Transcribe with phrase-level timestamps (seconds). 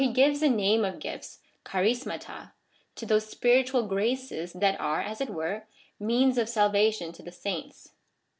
[0.15, 2.53] gives the name of gifts {')(apLcr[xaTa)
[2.95, 5.65] to those sijiritual graces that are, as it were,
[5.99, 7.91] means of salvation to the saints.